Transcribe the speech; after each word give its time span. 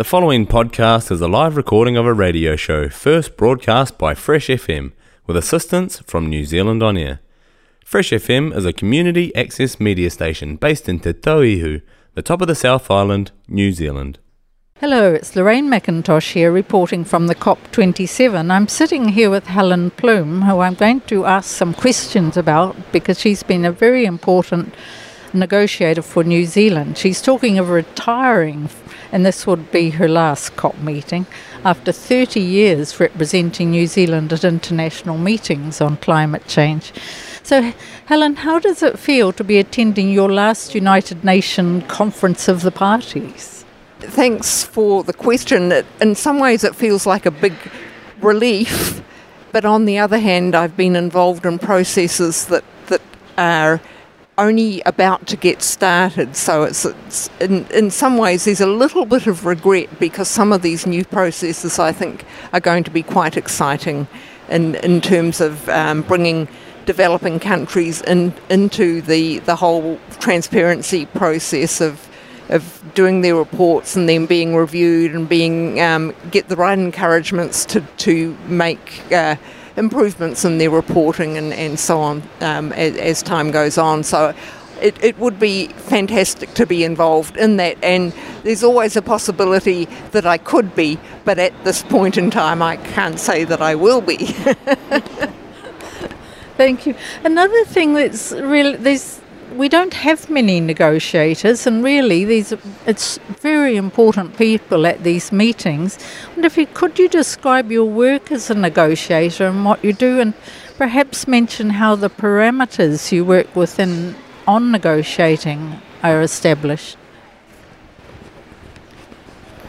The 0.00 0.04
following 0.04 0.46
podcast 0.46 1.10
is 1.10 1.20
a 1.20 1.28
live 1.28 1.58
recording 1.58 1.98
of 1.98 2.06
a 2.06 2.14
radio 2.14 2.56
show 2.56 2.88
first 2.88 3.36
broadcast 3.36 3.98
by 3.98 4.14
Fresh 4.14 4.46
FM 4.46 4.92
with 5.26 5.36
assistance 5.36 5.98
from 5.98 6.30
New 6.30 6.46
Zealand 6.46 6.82
On 6.82 6.96
Air. 6.96 7.20
Fresh 7.84 8.08
FM 8.08 8.56
is 8.56 8.64
a 8.64 8.72
community 8.72 9.30
access 9.36 9.78
media 9.78 10.08
station 10.08 10.56
based 10.56 10.88
in 10.88 11.00
Te 11.00 11.12
Tauihu, 11.12 11.82
the 12.14 12.22
top 12.22 12.40
of 12.40 12.48
the 12.48 12.54
South 12.54 12.90
Island, 12.90 13.32
New 13.46 13.72
Zealand. 13.72 14.18
Hello, 14.76 15.12
it's 15.12 15.36
Lorraine 15.36 15.68
McIntosh 15.68 16.32
here 16.32 16.50
reporting 16.50 17.04
from 17.04 17.26
the 17.26 17.34
COP27. 17.34 18.50
I'm 18.50 18.68
sitting 18.68 19.10
here 19.10 19.28
with 19.28 19.48
Helen 19.48 19.90
Plume, 19.90 20.40
who 20.40 20.60
I'm 20.60 20.76
going 20.76 21.02
to 21.08 21.26
ask 21.26 21.54
some 21.54 21.74
questions 21.74 22.38
about 22.38 22.74
because 22.90 23.20
she's 23.20 23.42
been 23.42 23.66
a 23.66 23.70
very 23.70 24.06
important 24.06 24.74
negotiator 25.34 26.00
for 26.00 26.24
New 26.24 26.46
Zealand. 26.46 26.96
She's 26.96 27.20
talking 27.20 27.58
of 27.58 27.68
retiring, 27.68 28.68
and 29.12 29.24
this 29.24 29.46
would 29.46 29.70
be 29.70 29.90
her 29.90 30.08
last 30.08 30.56
COP 30.56 30.78
meeting, 30.78 31.26
after 31.64 31.92
30 31.92 32.40
years 32.40 32.98
representing 33.00 33.70
New 33.70 33.86
Zealand 33.86 34.32
at 34.32 34.44
international 34.44 35.18
meetings 35.18 35.80
on 35.80 35.96
climate 35.98 36.46
change. 36.46 36.92
So, 37.42 37.72
Helen, 38.06 38.36
how 38.36 38.58
does 38.58 38.82
it 38.82 38.98
feel 38.98 39.32
to 39.32 39.44
be 39.44 39.58
attending 39.58 40.10
your 40.10 40.30
last 40.30 40.74
United 40.74 41.24
Nations 41.24 41.84
Conference 41.88 42.48
of 42.48 42.62
the 42.62 42.70
Parties? 42.70 43.64
Thanks 44.00 44.64
for 44.64 45.02
the 45.02 45.12
question. 45.12 45.72
In 46.00 46.14
some 46.14 46.38
ways, 46.38 46.64
it 46.64 46.74
feels 46.74 47.06
like 47.06 47.26
a 47.26 47.30
big 47.30 47.54
relief, 48.20 49.02
but 49.52 49.64
on 49.64 49.84
the 49.84 49.98
other 49.98 50.18
hand, 50.18 50.54
I've 50.54 50.76
been 50.76 50.96
involved 50.96 51.44
in 51.44 51.58
processes 51.58 52.46
that, 52.46 52.64
that 52.86 53.02
are 53.36 53.80
only 54.40 54.80
about 54.86 55.26
to 55.28 55.36
get 55.36 55.62
started. 55.62 56.34
So 56.34 56.64
it's, 56.64 56.84
it's, 56.84 57.30
in, 57.40 57.66
in 57.66 57.90
some 57.90 58.16
ways 58.16 58.44
there's 58.44 58.60
a 58.60 58.66
little 58.66 59.04
bit 59.04 59.26
of 59.26 59.44
regret 59.44 59.98
because 60.00 60.28
some 60.28 60.52
of 60.52 60.62
these 60.62 60.86
new 60.86 61.04
processes 61.04 61.78
I 61.78 61.92
think 61.92 62.24
are 62.52 62.60
going 62.60 62.84
to 62.84 62.90
be 62.90 63.02
quite 63.02 63.36
exciting 63.36 64.08
in, 64.48 64.74
in 64.76 65.00
terms 65.00 65.40
of 65.40 65.68
um, 65.68 66.02
bringing 66.02 66.48
developing 66.86 67.38
countries 67.38 68.00
in, 68.02 68.34
into 68.48 69.02
the, 69.02 69.38
the 69.40 69.54
whole 69.54 70.00
transparency 70.18 71.06
process 71.06 71.80
of 71.80 72.06
of 72.48 72.82
doing 72.94 73.20
their 73.20 73.36
reports 73.36 73.94
and 73.94 74.08
then 74.08 74.26
being 74.26 74.56
reviewed 74.56 75.14
and 75.14 75.28
being 75.28 75.80
um, 75.80 76.12
get 76.32 76.48
the 76.48 76.56
right 76.56 76.76
encouragements 76.76 77.64
to 77.64 77.80
to 77.96 78.36
make 78.48 79.00
uh, 79.12 79.36
improvements 79.76 80.44
in 80.44 80.58
their 80.58 80.70
reporting 80.70 81.36
and, 81.36 81.52
and 81.52 81.78
so 81.78 82.00
on 82.00 82.22
um, 82.40 82.72
as, 82.72 82.96
as, 82.96 83.22
time 83.22 83.50
goes 83.50 83.78
on. 83.78 84.02
So. 84.02 84.34
It, 84.80 85.04
it 85.04 85.18
would 85.18 85.38
be 85.38 85.66
fantastic 85.66 86.54
to 86.54 86.64
be 86.64 86.84
involved 86.84 87.36
in 87.36 87.58
that, 87.58 87.76
and 87.84 88.14
there's 88.44 88.64
always 88.64 88.96
a 88.96 89.02
possibility 89.02 89.84
that 90.12 90.24
I 90.24 90.38
could 90.38 90.74
be, 90.74 90.98
but 91.26 91.38
at 91.38 91.52
this 91.64 91.82
point 91.82 92.16
in 92.16 92.30
time, 92.30 92.62
I 92.62 92.78
can't 92.78 93.20
say 93.20 93.44
that 93.44 93.60
I 93.60 93.74
will 93.74 94.00
be. 94.00 94.16
Thank 96.56 96.86
you. 96.86 96.94
Another 97.24 97.62
thing 97.66 97.92
that's 97.92 98.32
really 98.32 98.76
there's 98.76 99.20
we 99.60 99.68
don't 99.68 99.92
have 99.92 100.30
many 100.30 100.58
negotiators, 100.58 101.66
and 101.66 101.84
really, 101.84 102.24
these 102.24 102.54
it's 102.86 103.18
very 103.42 103.76
important 103.76 104.38
people 104.38 104.86
at 104.86 105.04
these 105.04 105.30
meetings. 105.30 105.98
And 106.34 106.46
if 106.46 106.56
you 106.56 106.66
could, 106.66 106.98
you 106.98 107.10
describe 107.10 107.70
your 107.70 107.84
work 107.84 108.32
as 108.32 108.48
a 108.48 108.54
negotiator 108.54 109.46
and 109.46 109.66
what 109.66 109.84
you 109.84 109.92
do, 109.92 110.18
and 110.18 110.32
perhaps 110.78 111.28
mention 111.28 111.68
how 111.68 111.94
the 111.94 112.08
parameters 112.08 113.12
you 113.12 113.22
work 113.22 113.54
within 113.54 114.16
on 114.46 114.72
negotiating 114.72 115.78
are 116.02 116.22
established. 116.22 116.96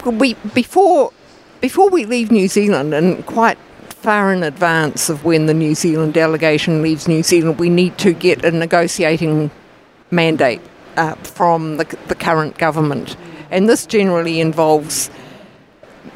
We 0.05 0.35
before 0.53 1.11
before 1.59 1.89
we 1.89 2.05
leave 2.05 2.31
New 2.31 2.47
Zealand, 2.47 2.93
and 2.93 3.25
quite 3.25 3.57
far 3.89 4.31
in 4.31 4.41
advance 4.41 5.09
of 5.09 5.25
when 5.25 5.47
the 5.47 5.53
New 5.53 5.75
Zealand 5.75 6.13
delegation 6.13 6.81
leaves 6.81 7.09
New 7.09 7.23
Zealand, 7.23 7.59
we 7.59 7.69
need 7.69 7.97
to 7.97 8.13
get 8.13 8.45
a 8.45 8.51
negotiating 8.51 9.51
mandate 10.11 10.61
uh, 10.97 11.15
from 11.15 11.77
the, 11.77 11.97
the, 12.07 12.15
current 12.15 12.57
government. 12.57 13.15
And 13.49 13.67
this 13.67 13.85
generally 13.85 14.39
involves 14.39 15.09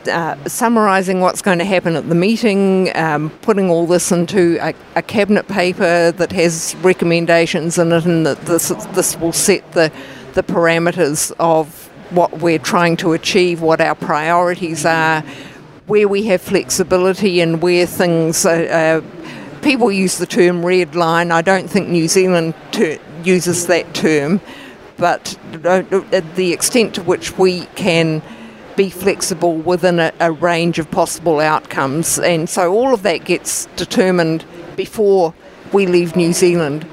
uh, 0.08 0.36
summarising 0.48 1.22
what's 1.22 1.42
going 1.42 1.60
to 1.60 1.66
happen 1.66 1.96
at 1.96 2.08
the 2.10 2.16
meeting, 2.16 2.96
um, 2.96 3.30
putting 3.42 3.70
all 3.70 3.88
this 3.88 4.12
into 4.12 4.58
a, 4.62 4.74
a, 4.96 5.02
cabinet 5.02 5.48
paper 5.48 6.12
that 6.12 6.32
has 6.32 6.76
recommendations 6.82 7.78
in 7.78 7.92
it, 7.92 8.06
and 8.06 8.26
that 8.26 8.40
this, 8.42 8.70
this 8.94 9.18
will 9.18 9.32
set 9.32 9.70
the, 9.72 9.92
the 10.34 10.44
parameters 10.44 11.32
of 11.40 11.88
what 12.12 12.40
we're 12.40 12.60
trying 12.60 12.98
to 12.98 13.14
achieve, 13.14 13.62
what 13.62 13.82
our 13.82 13.96
priorities 13.96 14.86
are, 14.86 15.22
where 15.88 16.08
we 16.08 16.24
have 16.24 16.42
flexibility, 16.42 17.42
and 17.42 17.62
where 17.62 17.86
things. 17.86 18.46
Uh, 18.46 19.02
people 19.62 19.92
use 19.92 20.20
the 20.20 20.28
term 20.28 20.64
red 20.64 20.96
line. 20.96 21.32
I 21.32 21.42
don't 21.42 21.68
think 21.68 21.90
New 21.90 22.08
Zealand 22.08 22.54
ter- 22.72 23.00
uses 23.26 23.68
that 23.68 23.94
term, 23.94 24.42
but 24.98 25.38
the 25.52 26.52
extent 26.54 26.96
to 26.96 27.04
which 27.04 27.38
we 27.38 27.66
can 27.76 28.22
be 28.76 28.90
flexible 28.90 29.56
within 29.56 30.00
a, 30.00 30.12
a, 30.20 30.32
range 30.32 30.80
of 30.80 30.92
possible 30.92 31.40
outcomes. 31.40 32.20
And 32.20 32.50
so 32.50 32.74
all 32.74 32.94
of 32.94 33.04
that 33.04 33.24
gets 33.24 33.68
determined 33.78 34.44
before 34.76 35.34
we 35.72 35.88
leave 35.88 36.16
New 36.16 36.34
Zealand. 36.34 36.86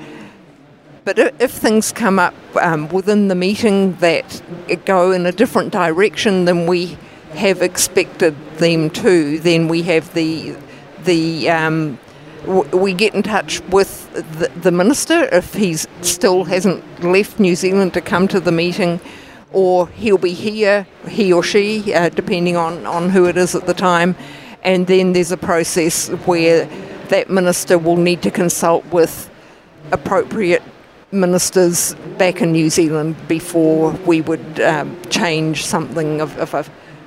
But 1.04 1.18
if 1.18 1.50
things 1.50 1.90
come 1.90 2.20
up 2.20 2.34
um, 2.56 2.88
within 2.90 3.26
the 3.26 3.34
meeting 3.34 3.94
that 3.96 4.42
go 4.84 5.10
in 5.10 5.26
a 5.26 5.32
different 5.32 5.72
direction 5.72 6.44
than 6.44 6.66
we 6.66 6.96
have 7.32 7.62
expected 7.62 8.36
them 8.58 8.90
to, 8.90 9.40
then 9.40 9.66
we 9.66 9.82
have 9.82 10.12
the 10.14 10.56
the 11.04 11.50
um, 11.50 11.98
we 12.46 12.92
get 12.92 13.14
in 13.14 13.22
touch 13.22 13.60
with 13.68 14.10
the, 14.62 14.72
minister 14.72 15.28
if 15.32 15.54
he 15.54 15.74
still 15.74 16.44
hasn't 16.44 16.82
left 17.02 17.38
New 17.38 17.54
Zealand 17.54 17.94
to 17.94 18.00
come 18.00 18.28
to 18.28 18.40
the 18.40 18.52
meeting, 18.52 19.00
or 19.52 19.88
he'll 19.88 20.18
be 20.18 20.32
here, 20.32 20.86
he 21.08 21.32
or 21.32 21.42
she, 21.42 21.92
uh, 21.94 22.08
depending 22.08 22.56
on, 22.56 22.86
on 22.86 23.10
who 23.10 23.26
it 23.26 23.36
is 23.36 23.54
at 23.54 23.66
the 23.66 23.74
time. 23.74 24.16
And 24.62 24.86
then 24.86 25.12
there's 25.12 25.32
a 25.32 25.36
process 25.36 26.08
where 26.26 26.66
that 27.08 27.28
minister 27.28 27.78
will 27.78 27.96
need 27.96 28.22
to 28.22 28.30
consult 28.30 28.84
with 28.86 29.30
appropriate 29.90 30.62
ministers 31.10 31.94
back 32.16 32.40
in 32.40 32.52
New 32.52 32.70
Zealand 32.70 33.16
before 33.28 33.90
we 34.06 34.22
would 34.22 34.60
um, 34.60 35.00
change 35.10 35.66
something 35.66 36.20
of, 36.20 36.36
of, 36.38 36.54
a 36.54 36.64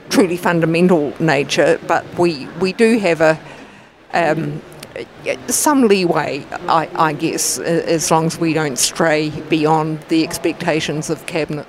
truly 0.10 0.38
fundamental 0.38 1.14
nature. 1.20 1.80
But 1.88 2.06
we, 2.18 2.46
we 2.60 2.74
do 2.74 3.00
have 3.00 3.22
a 3.22 3.40
um, 4.14 4.62
some 5.48 5.88
leeway, 5.88 6.46
I, 6.68 6.90
I, 6.96 7.14
guess, 7.14 7.60
as 7.60 8.12
long 8.12 8.26
as 8.26 8.38
we 8.38 8.54
don't 8.54 8.78
stray 8.78 9.30
beyond 9.50 10.02
the 10.10 10.24
expectations 10.24 11.10
of 11.10 11.26
Cabinet. 11.26 11.68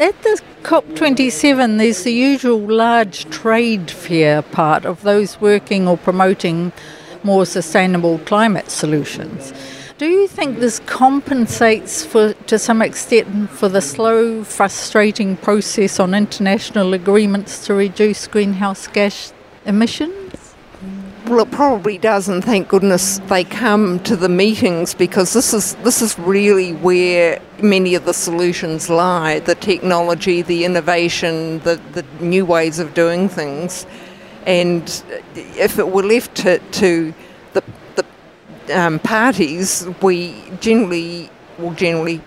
At 0.00 0.20
the 0.22 0.40
COP27, 0.62 1.78
there's 1.78 2.02
the 2.04 2.12
usual 2.12 2.58
large 2.58 3.24
trade 3.30 3.90
fair 3.90 4.42
part 4.42 4.84
of 4.84 5.02
those 5.02 5.40
working 5.40 5.86
or 5.86 5.96
promoting 5.96 6.72
more 7.22 7.46
sustainable 7.46 8.18
climate 8.20 8.70
solutions. 8.70 9.52
Do 9.98 10.06
you 10.06 10.26
think 10.26 10.58
this 10.58 10.80
compensates 10.80 12.04
for, 12.04 12.32
to 12.32 12.58
some 12.58 12.82
extent 12.82 13.50
for 13.50 13.68
the 13.68 13.80
slow, 13.80 14.42
frustrating 14.42 15.36
process 15.36 16.00
on 16.00 16.14
international 16.14 16.94
agreements 16.94 17.64
to 17.66 17.74
reduce 17.74 18.26
greenhouse 18.26 18.88
gas 18.88 19.32
emissions? 19.64 20.21
Well, 21.32 21.46
it 21.46 21.50
probably 21.50 21.96
does, 21.96 22.28
and 22.28 22.44
thank 22.44 22.68
goodness 22.68 23.18
they 23.28 23.42
come 23.42 24.00
to 24.00 24.16
the 24.16 24.28
meetings 24.28 24.92
because 24.92 25.32
this 25.32 25.54
is 25.54 25.76
this 25.76 26.02
is 26.02 26.18
really 26.18 26.74
where 26.74 27.40
many 27.62 27.94
of 27.94 28.04
the 28.04 28.12
solutions 28.12 28.90
lie: 28.90 29.38
the 29.38 29.54
technology, 29.54 30.42
the 30.42 30.66
innovation, 30.66 31.60
the 31.60 31.80
the 31.94 32.04
new 32.20 32.44
ways 32.44 32.78
of 32.78 32.92
doing 32.92 33.30
things. 33.30 33.86
And 34.44 34.82
if 35.34 35.78
it 35.78 35.88
were 35.88 36.02
left 36.02 36.34
to, 36.42 36.58
to 36.58 37.14
the 37.54 37.62
the 37.94 38.04
um, 38.78 38.98
parties, 38.98 39.88
we 40.02 40.34
generally 40.60 41.30
will 41.56 41.72
generally 41.72 42.20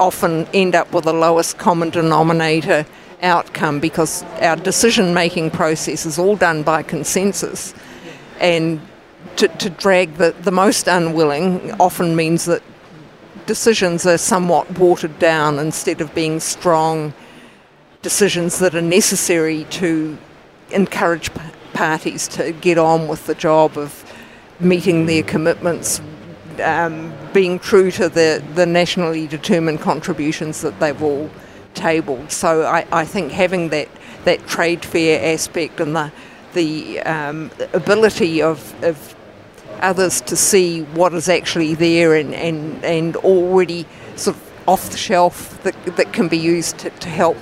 often 0.00 0.48
end 0.52 0.74
up 0.74 0.92
with 0.92 1.04
the 1.04 1.14
lowest 1.14 1.58
common 1.58 1.90
denominator 1.90 2.84
outcome 3.22 3.78
because 3.78 4.24
our 4.40 4.56
decision 4.56 5.14
making 5.14 5.52
process 5.52 6.04
is 6.04 6.18
all 6.18 6.34
done 6.34 6.64
by 6.64 6.82
consensus 6.82 7.72
and 8.40 8.80
to, 9.36 9.48
to 9.48 9.70
drag 9.70 10.14
the, 10.14 10.34
the 10.42 10.50
most 10.50 10.88
unwilling 10.88 11.72
often 11.80 12.14
means 12.16 12.44
that 12.46 12.62
decisions 13.46 14.06
are 14.06 14.18
somewhat 14.18 14.78
watered 14.78 15.18
down 15.18 15.58
instead 15.58 16.00
of 16.00 16.14
being 16.14 16.40
strong 16.40 17.12
decisions 18.02 18.58
that 18.58 18.74
are 18.74 18.82
necessary 18.82 19.64
to 19.70 20.16
encourage 20.70 21.32
p- 21.32 21.40
parties 21.72 22.28
to 22.28 22.52
get 22.52 22.78
on 22.78 23.08
with 23.08 23.26
the 23.26 23.34
job 23.34 23.76
of 23.76 24.04
meeting 24.60 25.06
their 25.06 25.22
commitments, 25.22 26.00
um, 26.62 27.12
being 27.32 27.58
true 27.58 27.90
to 27.90 28.08
the, 28.08 28.42
the 28.54 28.66
nationally 28.66 29.26
determined 29.26 29.80
contributions 29.80 30.60
that 30.60 30.78
they've 30.80 31.02
all 31.02 31.30
tabled. 31.74 32.30
So 32.30 32.64
I, 32.64 32.86
I 32.92 33.04
think 33.04 33.32
having 33.32 33.68
that 33.70 33.88
that 34.24 34.46
trade 34.46 34.84
fair 34.84 35.34
aspect 35.34 35.80
and 35.80 35.96
the 35.96 36.12
the 36.54 37.00
um, 37.00 37.50
ability 37.72 38.42
of, 38.42 38.74
of 38.84 39.14
others 39.80 40.20
to 40.22 40.36
see 40.36 40.82
what 40.82 41.14
is 41.14 41.28
actually 41.28 41.74
there 41.74 42.14
and, 42.14 42.34
and, 42.34 42.84
and 42.84 43.16
already 43.16 43.86
sort 44.16 44.36
of 44.36 44.68
off 44.68 44.90
the 44.90 44.96
shelf 44.96 45.62
that, 45.62 45.74
that 45.96 46.12
can 46.12 46.28
be 46.28 46.36
used 46.38 46.78
to, 46.78 46.90
to 46.90 47.08
help 47.08 47.36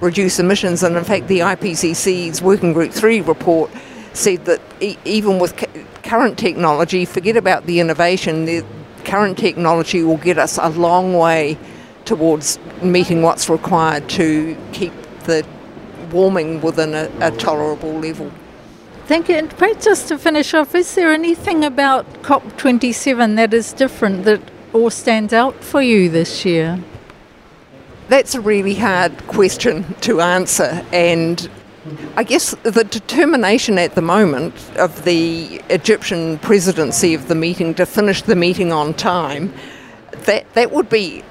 reduce 0.00 0.38
emissions. 0.38 0.82
And 0.82 0.96
in 0.96 1.04
fact, 1.04 1.28
the 1.28 1.40
IPCC's 1.40 2.42
Working 2.42 2.72
Group 2.72 2.92
3 2.92 3.20
report 3.20 3.70
said 4.12 4.44
that 4.46 4.60
e- 4.80 4.96
even 5.04 5.38
with 5.38 5.56
current 6.02 6.38
technology, 6.38 7.04
forget 7.04 7.36
about 7.36 7.66
the 7.66 7.80
innovation, 7.80 8.44
the 8.44 8.64
current 9.04 9.38
technology 9.38 10.02
will 10.02 10.16
get 10.16 10.38
us 10.38 10.58
a 10.58 10.68
long 10.70 11.14
way 11.14 11.58
towards 12.04 12.58
meeting 12.82 13.22
what's 13.22 13.48
required 13.48 14.08
to 14.10 14.56
keep 14.72 14.92
the 15.24 15.46
warming 16.10 16.60
within 16.60 16.94
a, 16.94 17.10
a 17.20 17.30
tolerable 17.32 17.92
level. 17.98 18.30
Thank 19.06 19.28
you. 19.28 19.36
And 19.36 19.50
perhaps 19.50 19.84
just 19.84 20.08
to 20.08 20.18
finish 20.18 20.54
off, 20.54 20.74
is 20.74 20.94
there 20.94 21.12
anything 21.12 21.62
about 21.62 22.10
COP27 22.22 23.36
that 23.36 23.52
is 23.52 23.74
different 23.74 24.24
that 24.24 24.40
or 24.72 24.90
stands 24.90 25.32
out 25.32 25.62
for 25.62 25.82
you 25.82 26.08
this 26.08 26.44
year? 26.44 26.80
That's 28.08 28.34
a 28.34 28.40
really 28.40 28.74
hard 28.74 29.26
question 29.26 29.94
to 30.02 30.20
answer, 30.20 30.84
and 30.92 31.48
I 32.16 32.22
guess 32.22 32.54
the 32.62 32.84
determination 32.84 33.78
at 33.78 33.94
the 33.94 34.02
moment 34.02 34.54
of 34.76 35.04
the 35.04 35.60
Egyptian 35.68 36.38
presidency 36.38 37.14
of 37.14 37.28
the 37.28 37.34
meeting 37.34 37.74
to 37.74 37.86
finish 37.86 38.22
the 38.22 38.36
meeting 38.36 38.72
on 38.72 38.94
time, 38.94 39.52
that 40.26 40.52
that 40.54 40.72
would 40.72 40.88
be 40.88 41.22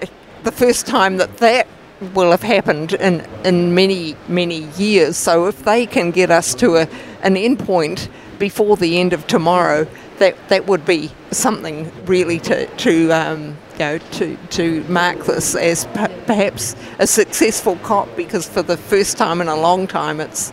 the 0.43 0.51
first 0.51 0.85
time 0.85 1.17
that 1.17 1.37
that 1.37 1.67
will 2.13 2.31
have 2.31 2.43
happened 2.43 2.93
in, 2.93 3.21
in 3.43 3.73
many, 3.73 4.15
many 4.27 4.67
years. 4.77 5.15
So 5.17 5.47
if 5.47 5.63
they 5.63 5.85
can 5.85 6.11
get 6.11 6.29
us 6.29 6.53
to 6.55 6.77
a, 6.77 6.87
an 7.23 7.35
endpoint 7.35 8.09
before 8.37 8.77
the 8.77 8.99
end 8.99 9.13
of 9.13 9.25
tomorrow, 9.27 9.87
that, 10.19 10.35
that 10.49 10.67
would 10.67 10.85
be 10.85 11.11
something 11.31 11.91
really 12.05 12.39
to, 12.39 12.67
to 12.77 13.11
um, 13.11 13.57
you 13.73 13.79
know, 13.79 13.97
to, 13.97 14.37
to 14.51 14.83
mark 14.83 15.25
this 15.25 15.55
as 15.55 15.85
perhaps 16.25 16.75
a 16.99 17.07
successful 17.07 17.77
COP 17.77 18.15
because 18.15 18.47
for 18.47 18.61
the 18.61 18.77
first 18.77 19.17
time 19.17 19.41
in 19.41 19.47
a 19.47 19.55
long 19.55 19.87
time 19.87 20.19
it's 20.19 20.51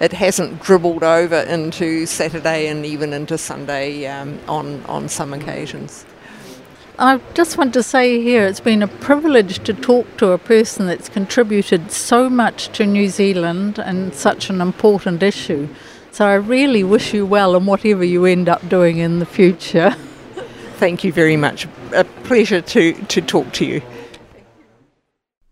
it 0.00 0.12
hasn't 0.12 0.60
dribbled 0.60 1.04
over 1.04 1.36
into 1.42 2.06
Saturday 2.06 2.66
and 2.66 2.84
even 2.84 3.12
into 3.12 3.38
Sunday 3.38 4.04
um, 4.08 4.36
on, 4.48 4.82
on 4.86 5.08
some 5.08 5.32
occasions. 5.32 6.04
I 6.98 7.20
just 7.34 7.56
want 7.56 7.72
to 7.74 7.84
say 7.84 8.20
here 8.20 8.44
it's 8.44 8.58
been 8.58 8.82
a 8.82 8.88
privilege 8.88 9.62
to 9.64 9.72
talk 9.72 10.16
to 10.16 10.32
a 10.32 10.38
person 10.38 10.88
that's 10.88 11.08
contributed 11.08 11.92
so 11.92 12.28
much 12.28 12.68
to 12.76 12.84
New 12.84 13.08
Zealand 13.08 13.78
and 13.78 14.12
such 14.12 14.50
an 14.50 14.60
important 14.60 15.22
issue. 15.22 15.68
So 16.12 16.26
I 16.26 16.34
really 16.34 16.84
wish 16.84 17.14
you 17.14 17.24
well 17.24 17.56
in 17.56 17.64
whatever 17.64 18.04
you 18.04 18.26
end 18.26 18.46
up 18.46 18.68
doing 18.68 18.98
in 18.98 19.18
the 19.18 19.24
future. 19.24 19.90
Thank 20.76 21.04
you 21.04 21.12
very 21.12 21.38
much. 21.38 21.66
A 21.94 22.04
pleasure 22.04 22.60
to, 22.60 22.92
to 22.92 23.22
talk 23.22 23.50
to 23.54 23.64
you. 23.64 23.80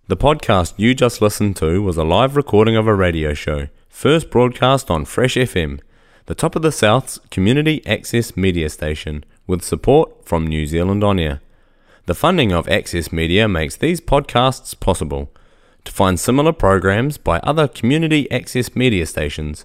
The 0.08 0.18
podcast 0.18 0.74
you 0.76 0.94
just 0.94 1.22
listened 1.22 1.56
to 1.56 1.82
was 1.82 1.96
a 1.96 2.04
live 2.04 2.36
recording 2.36 2.76
of 2.76 2.86
a 2.86 2.94
radio 2.94 3.32
show, 3.32 3.68
first 3.88 4.30
broadcast 4.30 4.90
on 4.90 5.06
Fresh 5.06 5.36
FM, 5.36 5.80
the 6.26 6.34
top 6.34 6.54
of 6.54 6.60
the 6.60 6.72
South's 6.72 7.18
community 7.30 7.80
access 7.86 8.36
media 8.36 8.68
station 8.68 9.24
with 9.46 9.62
support 9.62 10.26
from 10.26 10.46
New 10.46 10.66
Zealand 10.66 11.02
On 11.02 11.18
Air. 11.18 11.40
The 12.04 12.14
funding 12.14 12.52
of 12.52 12.68
Access 12.68 13.10
Media 13.12 13.48
makes 13.48 13.76
these 13.76 14.00
podcasts 14.00 14.78
possible. 14.78 15.32
To 15.86 15.92
find 15.92 16.20
similar 16.20 16.52
programs 16.52 17.16
by 17.16 17.38
other 17.38 17.66
community 17.66 18.30
access 18.30 18.76
media 18.76 19.06
stations, 19.06 19.64